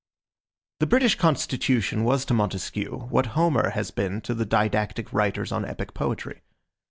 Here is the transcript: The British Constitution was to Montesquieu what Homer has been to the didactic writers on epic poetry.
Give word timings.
The 0.79 0.87
British 0.87 1.13
Constitution 1.13 2.03
was 2.03 2.25
to 2.25 2.33
Montesquieu 2.33 3.05
what 3.11 3.27
Homer 3.37 3.69
has 3.69 3.91
been 3.91 4.19
to 4.21 4.33
the 4.33 4.47
didactic 4.47 5.13
writers 5.13 5.51
on 5.51 5.63
epic 5.63 5.93
poetry. 5.93 6.41